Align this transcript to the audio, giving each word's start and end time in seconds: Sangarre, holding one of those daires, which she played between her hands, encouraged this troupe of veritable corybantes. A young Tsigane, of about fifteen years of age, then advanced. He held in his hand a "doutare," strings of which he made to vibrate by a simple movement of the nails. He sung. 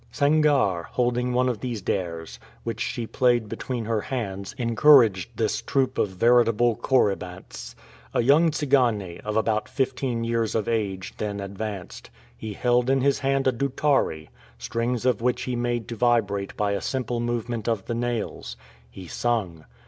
Sangarre, 0.11 0.85
holding 0.87 1.31
one 1.31 1.47
of 1.47 1.59
those 1.59 1.79
daires, 1.79 2.39
which 2.63 2.81
she 2.81 3.05
played 3.05 3.47
between 3.47 3.85
her 3.85 4.01
hands, 4.01 4.55
encouraged 4.57 5.29
this 5.35 5.61
troupe 5.61 5.99
of 5.99 6.09
veritable 6.09 6.75
corybantes. 6.75 7.75
A 8.11 8.21
young 8.21 8.49
Tsigane, 8.49 9.19
of 9.23 9.37
about 9.37 9.69
fifteen 9.69 10.23
years 10.23 10.55
of 10.55 10.67
age, 10.67 11.13
then 11.19 11.39
advanced. 11.39 12.09
He 12.35 12.53
held 12.53 12.89
in 12.89 13.01
his 13.01 13.19
hand 13.19 13.45
a 13.45 13.51
"doutare," 13.51 14.29
strings 14.57 15.05
of 15.05 15.21
which 15.21 15.43
he 15.43 15.55
made 15.55 15.87
to 15.89 15.95
vibrate 15.95 16.57
by 16.57 16.71
a 16.71 16.81
simple 16.81 17.19
movement 17.19 17.69
of 17.69 17.85
the 17.85 17.93
nails. 17.93 18.57
He 18.89 19.05
sung. 19.05 19.65